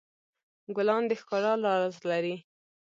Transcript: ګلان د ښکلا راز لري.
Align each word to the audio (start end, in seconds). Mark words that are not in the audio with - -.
ګلان 0.75 1.03
د 1.09 1.11
ښکلا 1.19 1.53
راز 1.63 1.95
لري. 2.09 2.35